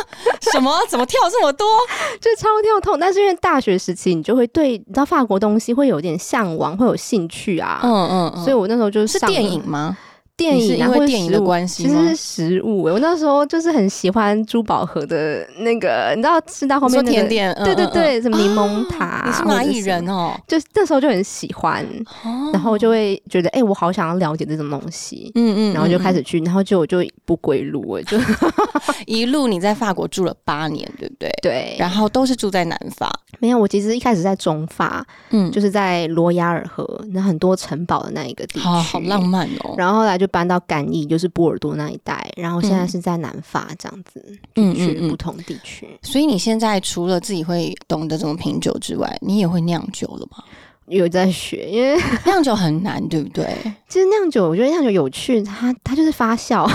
[0.52, 1.66] 什么怎么跳这么多？
[2.20, 2.98] 就超跳痛。
[2.98, 7.80] 但是因为大学时期，你就会对你知道法国东西会有点向往，会有兴趣啊。
[7.82, 9.96] 嗯嗯嗯，所以我那时候就是是电影吗？
[10.38, 12.92] 电影因为电影的关系其实是食物、欸。
[12.92, 21.84] 我那时候就是很喜欢珠宝盒的那个，你知道吃到后面那个甜点，嗯对对嗯嗯对，什么柠檬塔、啊你是蚂蚁人哦，哦，就是那时候就很喜欢，
[22.24, 25.30] 哦然后就会觉得，哎、我好想要了解这种东西。
[25.34, 28.16] 嗯嗯，然后就开始始去，然后就我就不归路了，就
[29.06, 31.30] 一路你在法国住了八年，对不对？
[31.42, 31.76] 对。
[31.78, 39.22] 然后都是住在南法，没有，我其实一开始在中法，嗯，就是在罗亚尔河，那很多城堡的那一个地区，好好浪。
[39.28, 39.74] 漫哦。
[39.76, 44.22] 然后后来就搬到干邑，就是波尔多那一带，然后现在嗯是在南法这样子，
[44.54, 45.88] 嗯嗯嗯去不同地区。
[46.02, 50.44] 所以你现在除了自己会懂得怎么品酒之外，你也会酿酒了吗？
[50.88, 53.46] 有在学，因为 酿酒很难，对不对？
[53.88, 56.70] 其实酿酒，我觉得酿酒有趣，它它就是发酵，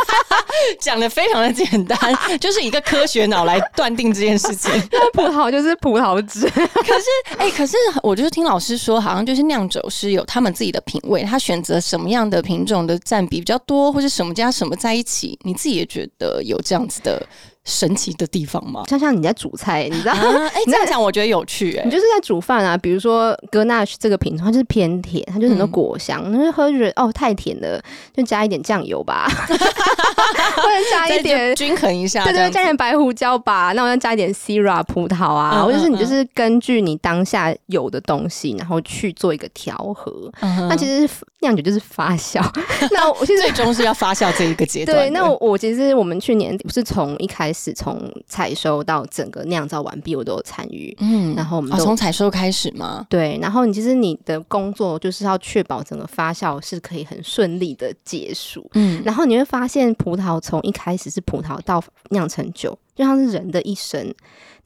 [0.80, 1.98] 讲的非常的简单，
[2.40, 4.72] 就是一个科学脑来断定这件事情。
[5.12, 7.04] 葡萄就是葡萄汁，可是
[7.38, 17.26] 哎、可是我就是听老师说，好像就是酿酒师有他们自己的品味，他选择什么样的品种的占比比较多，或者什么加什么在一起，你自己也觉得有这样子的
[17.66, 18.84] 神奇的地方吗？
[18.88, 20.12] 像像你在煮菜，你知道。
[20.14, 20.22] 啊，
[20.54, 27.82] 哎、 这样讲我觉得有趣、哎你，就是在煮饭啊，比如说格纳什这个品种，它就是偏甜，它就是很多嗯果香，那就喝就觉得哦太甜了，
[28.14, 40.30] 就加一点酱油吧， 或者加一点均衡一下，对对，加点白胡椒吧，那我要加一点 Syrah 葡萄啊，嗯或者是你嗯就是根据你当下有的东西，然后去做一个调和。
[40.68, 41.08] 那其实
[41.40, 42.40] 酿酒就是发酵。
[42.92, 44.96] 那我其实 最终是要发酵这一个阶段。
[44.96, 50.96] 对，那我我其实我们去年不是从一开始从采收到整个酿造完毕，我都有参与。
[51.00, 53.06] 嗯哦，然后我们都从采收开始吗？
[53.08, 58.68] 对，然后你其实你的工作就是要确保整个发酵是可以很顺利的结束。
[58.74, 64.14] 嗯，然后你会发现，葡萄从一开始是葡萄到酿成酒，就像是人的一生。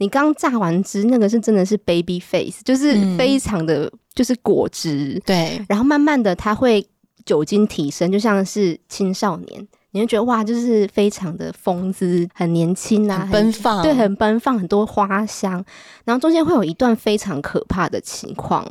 [0.01, 3.17] 你刚榨完汁，那个是真的是 baby face，就是嗯。
[3.21, 6.85] 非常的、就是果汁，对，然后慢慢的它会
[7.27, 15.63] 酒精提升，就像是青少年，你会觉得哇，就是非常的风姿，很年轻啊，很奔放，对，很奔放，很多花香，
[16.05, 18.67] 然后中间会有一段非常可怕的情况，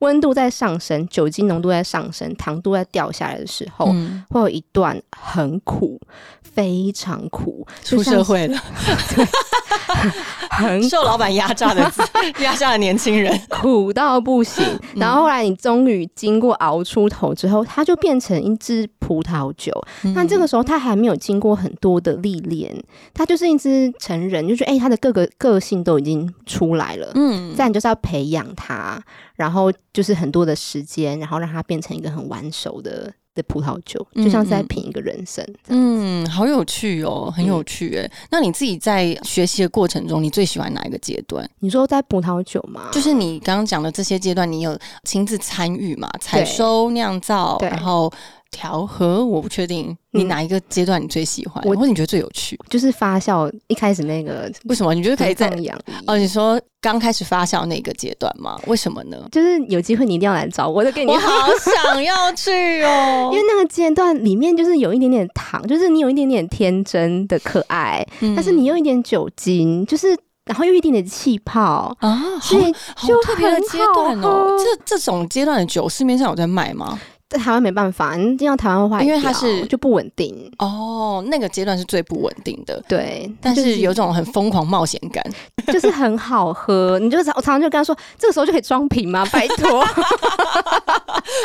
[0.00, 6.00] 温度在上升，酒精浓度在上升，糖度在掉下来的时候，嗯，会有一段很苦，
[6.42, 8.58] 非常苦，出社会了，
[10.56, 11.80] 很 受老板压榨的
[12.40, 14.64] 压榨的年轻人，苦到不行。
[14.94, 19.72] 嗯然后后来你终于经过熬出头之后，它就变成一支葡萄酒。
[20.14, 22.72] 那这个时候它还没有经过很多的历练，
[23.14, 27.10] 它就是一只成人，就觉得哎，它的各个个性都已经出来了。
[27.14, 29.00] 嗯，再来就是要培养它，
[29.36, 35.46] 然后就是很多的时间，然后让它变成一个很完熟的的葡萄酒，就像是在品一个人生。
[35.68, 38.10] 嗯，好有趣哦，很有趣哎。
[38.30, 41.48] 那你自己在学习的过程中，你最喜欢哪一个阶段？
[41.60, 42.88] 你说在葡萄酒吗？
[42.92, 46.10] 就是你刚刚讲的这些阶段，你有亲自参与嘛？
[46.20, 48.12] 采收、酿造，然后
[48.52, 52.56] 调和，我不确定你嗯哪一个阶段你最喜欢，我或者你觉得最有趣？
[52.70, 54.94] 就是发酵一开始那个为什么？
[54.94, 56.16] 你觉得可以在放养鱼哦？
[56.16, 58.56] 你说刚开始发酵那个阶段吗？
[58.66, 59.16] 为什么呢？
[59.32, 61.48] 就是有机会你一定要来找我，就给你我好
[61.82, 72.72] 想要去哦 因为那个阶段里面就是有一点点糖，就是你有一点点天真的可爱，嗯但是你又有一点酒精，就是然后又有一点点气泡，啊，好所以
[73.06, 74.48] 就好特别的很阶段哦。
[74.48, 77.00] 喝这这种阶段的酒市面上有在卖吗？
[77.32, 85.24] 在台湾没办法，你进到台湾会坏因为它是就不稳定，哦，那个阶段是最不稳定的，对，但是有种很疯狂冒险感。
[85.72, 89.24] 就是很好喝，你就常我常常就跟他说，这个时候就可以装瓶吗？
[89.32, 89.86] 拜托，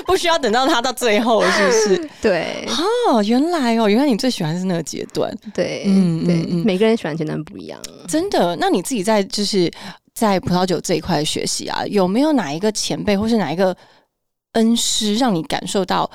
[0.06, 2.10] 不需要等到它到最后，是不是？
[2.20, 2.68] 对
[3.08, 7.80] 哦，原来哦，原来你最喜欢是那个阶段，对，嗯对，嗯嗯每个人喜欢阶段不一样。
[8.08, 8.56] 真的。
[8.60, 9.72] 那你自己在就是
[10.14, 13.76] 在葡萄酒这一块学习啊，有没有哪一个前辈或是哪一个
[14.58, 16.10] 恩师让你感受到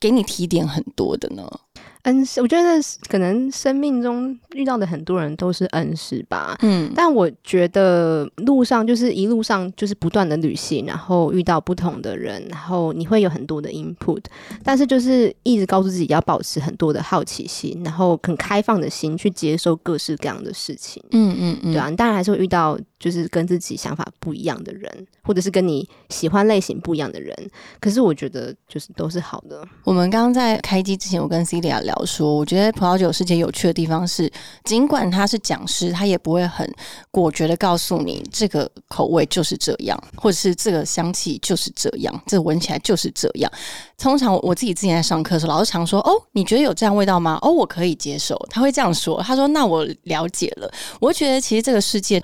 [0.00, 1.42] 给你提点很多的呢？
[2.02, 2.68] 恩师，我觉得
[3.08, 6.56] 可能生命中遇到的很多人都是恩师吧。
[6.62, 14.24] 嗯但我觉得路上就是一路上就是不断的旅行，然后遇到不同的人，然后你会有很多的 input，
[14.64, 21.00] 但是就是一直告诉自己要保持很多的好奇心，然后很开放的心去接受各式各样的事情。
[21.12, 27.36] 嗯嗯嗯，对啊，你当然还是会遇到就是跟自己想法不一样的人，或者是跟你喜欢类型不一样的人。
[27.80, 29.66] 可是我觉得就是都是好的。
[29.82, 34.30] 我们刚刚在开机之前，我跟 Celia 聊说，我觉得葡萄酒世界有趣的地方是，
[34.62, 36.72] 尽管他是讲师，他也不会很
[37.10, 43.50] 果决的告诉你这个口味就是这样，或者是这个香气就是这样，这闻起来就是这样。
[43.98, 48.36] 通常我自己之前在上课的时候，老师常说：“哦，你觉得有这样味道吗？”哦，我可以接受。
[48.48, 52.22] 他会这样说，他说：“那我了解了。”我觉得其实这个世界。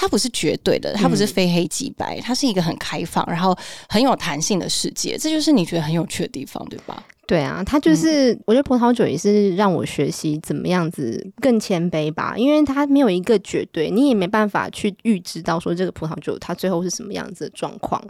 [0.00, 3.56] 它不是绝对的，它不是非黑即白，它是一个很开放，然后
[3.88, 7.02] 很有弹性的世界，这就是你觉得很有趣的地方，对吧？
[7.26, 18.02] 对啊，它就是、我觉得葡萄酒也是让我学习怎么样子更谦卑吧，因为它没有一个绝对，你也没办法去预知到说这个葡萄酒它最后是什么样子的状况，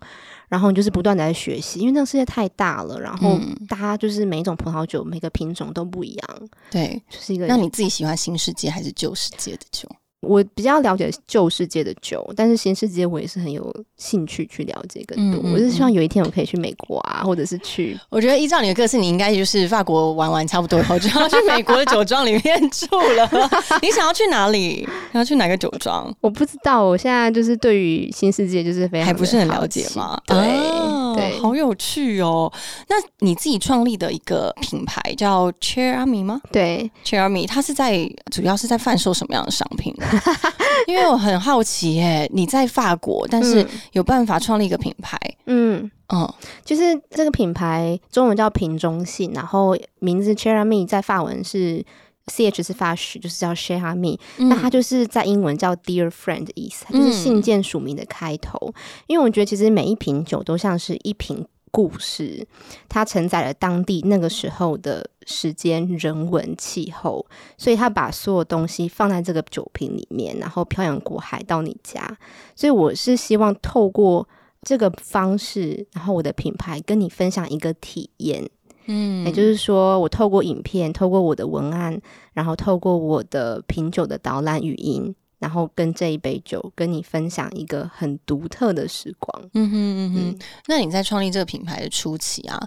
[0.48, 3.56] 然后你就是不断的在学习，因为那个世界太大了，然后嗯。
[3.66, 9.88] 大家就是每一种葡萄酒每个品种都不一样，对，就是一个那你自己喜欢新世界还是旧世界的酒？
[10.20, 15.40] 我比较了解旧世界的酒，但是新世界我也是很有兴趣去了解更多。
[15.40, 23.50] 嗯嗯我是希望有一天我可以去美国啊，或者是去我觉得依照你的个性，你应该就是法国玩完差不多以后，就要去美国的酒庄里面 住了。
[23.80, 24.84] 你想要去哪里？
[25.12, 26.12] 想要去哪个酒庄？
[26.20, 30.20] 我不知道，我现在就是对于新世界就是非常还不是很了解奇吗？
[30.26, 32.52] 对、啊对，好有趣哦。
[32.88, 39.94] 那你自己创立的一个品牌叫 Cherami 吗对，？Cherami 它是在主要是在贩售什么样的商品？
[40.86, 51.84] 因为我很好奇耶，你在法国，但是嗯有办法创立一个品牌，嗯，嗯就是这个品牌中文叫瓶中信，然后名字 c h e r a m i 在法文是
[52.28, 58.72] C H 是法语，就是叫 share m i 嗯那它就是在英文叫 Dear Friend 的意思，它就是信件署名的开头。
[59.06, 62.46] 因为我觉得其实每一瓶酒都像是一瓶故事，
[62.88, 72.18] 它承载了当地那个时候的时间、人文、气候，所以它把所有东西放在这个酒瓶里面，然后漂洋过海到你家。
[72.56, 74.26] 所以我是希望透过
[74.62, 78.48] 这个方式，然后我的品牌跟你分享一个体验。
[78.88, 82.00] 嗯也就是说，我透过影片，透过我的文案，
[82.32, 89.50] 然后透过我的品酒的导览语音，然后跟这一杯酒跟你分享一个很独特的时光。
[89.54, 92.58] 嗯哼嗯哼嗯，那你在创立这个品牌的初期啊，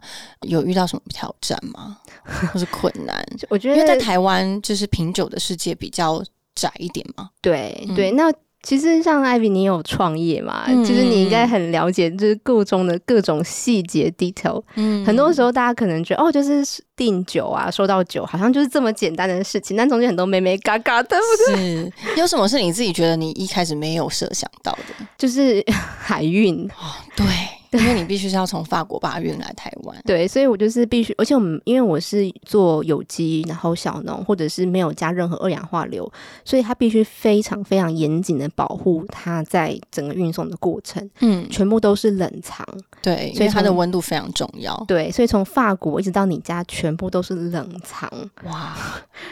[0.42, 1.98] 有遇到什么挑战吗？
[2.54, 3.26] 或是困难？
[3.50, 6.24] 我觉得因为在台湾，就是品酒的世界比较
[6.56, 7.24] 窄一点嘛。
[7.26, 8.32] 嗯对对，那
[8.64, 10.66] 其实像艾比，你有创业嘛？
[10.68, 14.62] 嗯其实你应该很了解，就是各中的各种细节 detail。
[14.76, 16.64] 嗯很多时候大家可能觉得哦，就是
[16.96, 25.06] 订酒啊，收到酒，好像就是这么简单的事情，但中间很多美美嘎嘎的，是有什么是你自己觉得你一开始没有设想到的？
[25.18, 25.64] 就是
[26.00, 26.68] 海运。
[27.16, 27.26] 对，
[27.80, 29.98] 因为你必须是要从法国把它运来台湾。
[30.06, 36.12] 对，所以我就是必须，而且我们因为我是做有机，然后小农，或者是没有加任何二氧化硫，
[36.44, 42.66] 所以它必须非常非常严谨的保护它在整个运送的过程，嗯，全部都是冷藏。
[43.02, 44.76] 对，所以它的温度非常重要。
[44.88, 48.12] 对，所以从法国一直到你家，全部都是冷藏。
[48.44, 48.76] 哇，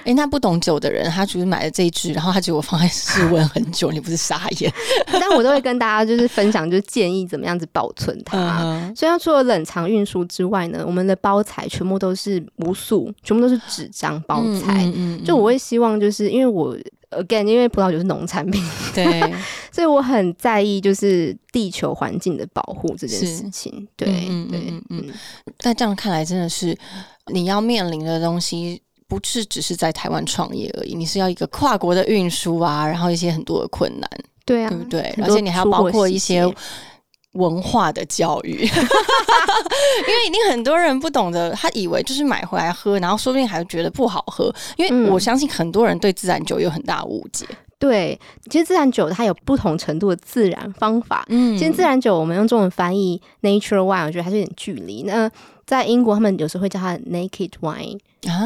[0.06, 4.74] 哎，那不懂酒的人，他只是买了这一支，然后他结果放在室温很久，你不是傻眼？
[5.12, 8.60] 但我都会跟大家就是分享，就是建议怎么样子保存它。
[8.64, 14.92] 嗯所以，它除了冷藏运输之外呢，我们的包材全部都是无塑，全部都是纸张包材。
[14.96, 16.76] 嗯就我会希望，就是因为我
[17.12, 18.64] again，因为葡萄酒是农产品，
[18.94, 19.22] 对，
[19.72, 23.88] 所以我很在意就是地球环境的保护这件事情。
[23.96, 25.06] 对嗯
[25.58, 26.78] 但这样看来，真的是
[27.28, 28.82] 你要面临的东西。
[29.10, 34.08] 不是只是在台湾创业而已，你是要一个跨国的运输啊，然后一些很多的困难，
[34.46, 35.02] 对啊，对不对？
[35.24, 36.56] 而且你还要包括一些节
[37.34, 44.54] 文化的教育， 因为一定很多人不懂得，他以为就是买回来喝，然后说不定还觉得不好喝。
[44.78, 47.46] 因为嗯我相信很多人对自然酒有很大的误解。
[47.78, 51.24] 对，其实自然酒它有不同程度的自然方法。
[51.30, 55.04] 嗯其实自然酒我们用中文翻译 nature wine，我觉得还是有点距离。
[55.04, 55.32] 那
[55.66, 57.98] 在英国，他们有时候会叫它 naked wine，、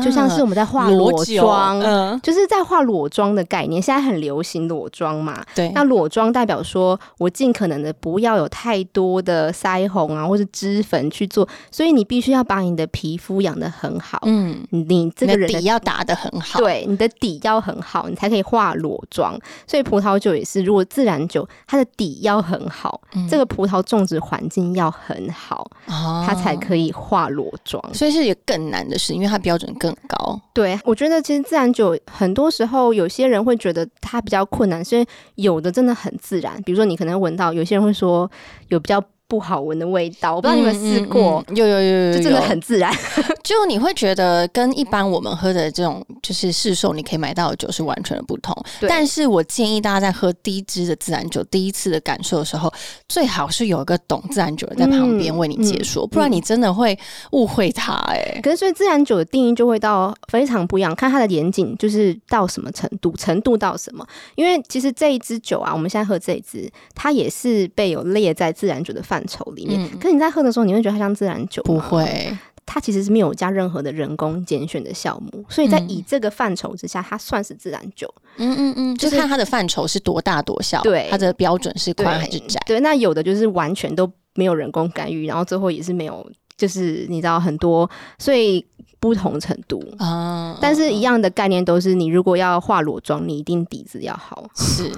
[0.04, 1.80] 就像是我们在化裸酒妆。
[1.82, 5.44] 嗯，就是在化裸妆的概念，现在很流行裸妆嘛。
[5.56, 19.38] 对，那裸妆代表说我尽可能的不要有太多的腮红啊，或是脂粉去做，所以你必须要把你的皮肤养得很好，嗯，你这个底要打得很好，，对，你的底要很好，你才可以化裸妆。
[19.66, 27.82] 所以葡萄酒也是，如果自然酒它的底要很好，嗯这个葡萄种植环境要很好，哦它才可以化裸妆。
[27.94, 30.42] 所以是有更难的事，因为它标准更高。
[30.54, 36.60] 对，我觉得其实自然酒很多时候有些人会觉得它比较困难，所以有的真的很自然。
[36.64, 38.30] 比如说你可能闻到，有些人会说
[38.70, 41.40] 有比较不好闻的味道，我不知道你们试过。
[41.40, 42.94] 嗯嗯嗯有有有有有，就真的很自然，
[43.44, 48.56] 就你会觉得跟一般我们喝的这种就是市售你可以买到的酒是完全的不同。
[48.80, 52.72] 对但是我建议大家在喝第一支的自然酒第一次的感受的时候，
[53.10, 56.96] 最好是有一个懂自然酒的在旁边嗯为你解说，不然你真的会
[57.32, 64.06] 误会它、哎、可是所以自然酒的定义就会到非常不一样，看它的严谨就是到什么程度，程度到什么。
[64.36, 69.82] 因为其实这一支酒啊，我们现在喝这一支，它也是被有列在自然酒的范畴里面。
[69.82, 78.12] 嗯可是你在喝的时候，你会觉得它像自然酒不，会，它其实是没有加任何的人工拣选的酵母，所以在嗯以这个范畴之下，它算是自然酒。
[78.38, 82.60] 嗯嗯嗯，就就是看它的范畴是多大多小，对它的标准是对宽还是窄。
[82.66, 88.66] 对，那有的就是完全都没有人工干预，然后最后也是没有就是你知道很多，所以
[89.04, 94.46] 不同程度啊，但是一样的概念都是，你如果要化裸妆，你一定底子要好。
[94.56, 94.90] 是，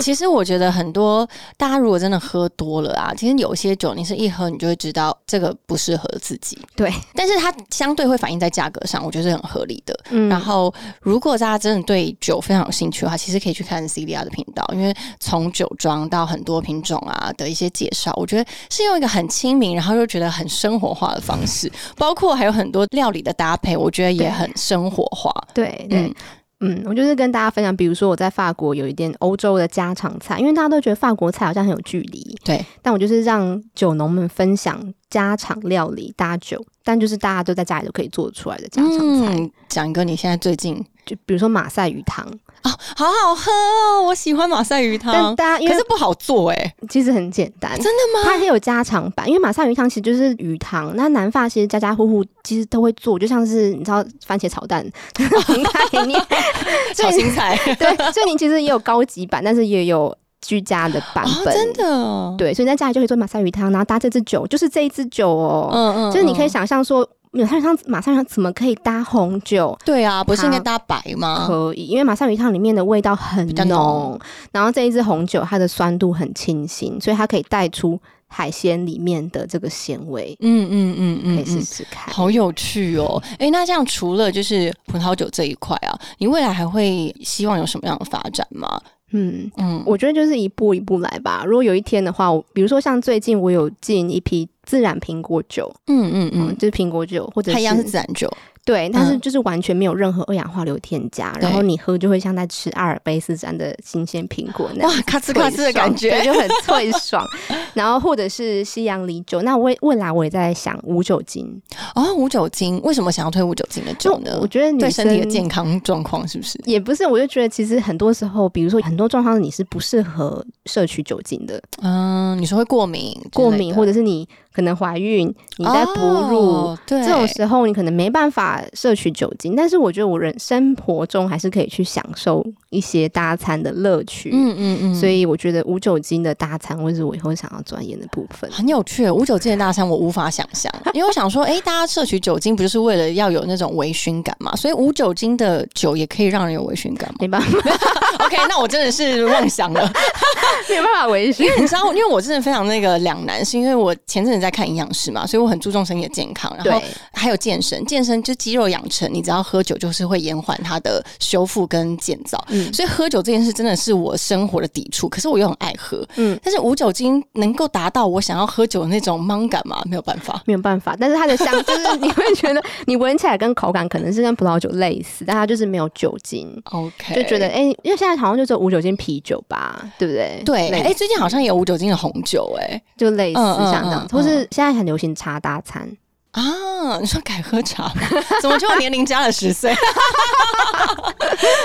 [0.00, 1.24] 其实我觉得很多
[1.56, 6.58] 大家如果真的喝多了啊，其实有些酒你是一喝你就会知道这个不适合自己。
[6.74, 9.96] 对，但是它相对会反映在价格上，我觉得是很合理的。
[10.10, 25.30] 嗯然后，如果大家真的对酒非常有兴趣的话，其实可以去看 CDR 的频道，因为从酒庄到很多品种啊的一些介绍，我觉得是用一个很亲民，然后又觉得很生活化的方式，包括还有很多料理的搭配，我觉得也很生活化。
[25.52, 26.06] 对对。
[26.06, 26.14] 嗯
[26.60, 34.80] 嗯，我就是跟大家分享，比如说我在法国有一点欧洲的家常菜，因为大家都觉得法国菜好像很有距离，对，但我就是让酒农们分享
[35.10, 42.26] 家常料理搭酒，但就是大家都在家里都可以做出来的家常菜，嗯，讲一个你现在最近就比如说马赛鱼汤，
[42.70, 45.12] 好好喝哦，我喜欢马赛鱼汤。
[45.12, 48.24] 但，大家可是不好做哎、其实很简单，真的吗？
[48.24, 56.20] 它也有家常版，因为马赛鱼汤其实就是鱼汤，那南法其实家家户户其实都会做，就像是你知道番茄炒蛋 概念，
[56.94, 57.58] 炒青菜。
[57.78, 66.48] 对，所以你其实也有高级版，但是也有居家的版哦，本，真的，对，所以在家里就可以做马赛鱼汤，然后搭这支酒，就是这一支酒哦，嗯嗯就是你可以嗯。
[66.48, 69.76] 想象说，马赛鱼汤马上鱼汤怎么可以搭红酒？
[69.84, 71.46] 对啊，不是应该搭白吗？
[71.46, 74.20] 可以，因为马上鱼汤里面的味道很浓浓，
[74.52, 81.60] 然后这一支红酒它的酸度很清新，所以它可以带出海鲜里面的这个鲜味，嗯嗯嗯可以试。
[81.62, 82.12] 试看。
[82.14, 83.22] 好有趣哦！
[83.38, 88.80] 诶，那这样除了就是葡萄酒这一块啊，你未来还会希望有什么样的发展吗？
[89.12, 91.44] 嗯，嗯，我觉得就是一步一步来吧。
[91.46, 98.28] 如果有一天的话，我比如说像最近我有进一批自然苹果酒，嗯嗯嗯，嗯，就是苹果酒或者它一样是是自然酒，
[98.64, 107.26] 对，但是嗯就是完全没有任何二氧化硫添加，对然后你喝就会像在吃阿尔卑斯山的新鲜苹果那样哇，咔哧咔哧的感觉，就很脆爽。
[107.74, 111.60] 然后或者是西洋梨酒，那未未来我也在想无酒精，
[111.94, 112.14] 哦。
[112.14, 114.38] 无酒精，为什么想要推无酒精的酒呢？
[114.40, 116.58] 我觉得女对身体的健康状况是不是？
[116.64, 125.26] 也不是，我就觉得其实很多时候，比如说很多状况你是不适合摄取酒精的，嗯，你说会过敏过敏或者是你可能怀孕，
[125.58, 126.00] 你在哺
[126.30, 126.38] 乳。
[126.38, 134.30] 哦对这种时候，你可能没办法摄取酒精，但是我觉得我人生活中还是可以去享受一些大餐的乐趣。
[134.32, 138.50] 嗯嗯嗯，所以我觉得无酒精的大餐，或是我以后想要钻研的部分。
[138.50, 144.54] 很有趣，无酒精的大餐我无法想象，因为我想说，哎、大家摄取酒精不就是为了要有那种微醺感嘛？
[144.56, 147.58] 所以无酒精的酒也可以让人有微醺感吗没办法？
[148.24, 149.92] OK，那我真的是妄想了，
[150.68, 151.42] 没有办法维持。
[151.58, 156.82] 你知道，因为我真的非常那个两难，是因为我前阵子在看营养师嘛，所以我很注重身体的健康，然后，
[157.12, 162.42] 还有健身，健身就肌肉养成，你只要喝酒就是会延缓它的修复跟建造。
[162.50, 166.06] 嗯所以喝酒这件事真的是我生活的抵触，可是我又很爱喝。
[166.16, 169.82] 嗯，但是无酒精能够达到我想要喝酒的那种懵感吗？
[169.88, 170.42] 没有办法。
[170.44, 170.94] 没有办法。
[171.00, 180.42] 但是它的香， 就是你会觉得你闻起来跟口感可能是跟葡萄酒类似，但它就是没有酒精，OK，就觉得哎、因为现在好像就只有无酒精啤酒吧，对不对？
[180.44, 185.88] 对，类哎、最近好像也有无酒精的红酒、哎就类似像这样，嗯或是现在很流行茶搭餐。
[186.34, 187.92] 啊，你说改喝茶？
[188.42, 189.72] 怎么就年龄加了十岁？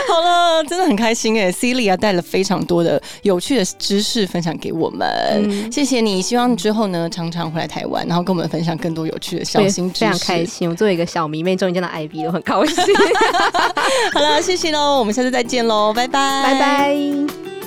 [0.08, 5.08] 好了，真的很开心哎，Celia 带了非常多的有趣的知识分享给我们，
[5.44, 6.22] 嗯谢谢你。
[6.22, 10.06] 希望之后呢，常常回来台湾，然后跟我们分享更多有趣的小心知识。
[10.06, 12.76] 非常开心，我作为一个小迷妹，终于见到 IB 都很高兴。
[14.14, 17.59] 好了，谢谢喽，我们下次再见喽，拜拜，拜拜。